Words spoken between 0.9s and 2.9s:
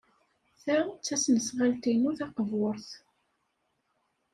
tasnasɣalt-inu taqburt.